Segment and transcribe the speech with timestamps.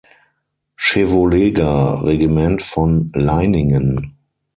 [0.77, 4.15] Chevauleger-Regiment „von Leiningen“.